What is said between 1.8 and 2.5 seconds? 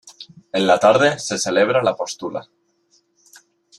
la postula.